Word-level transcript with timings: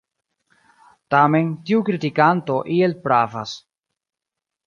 Tamen 1.15 1.51
tiu 1.67 1.83
kritikanto 1.89 2.57
iel 2.79 2.97
pravas. 3.05 3.53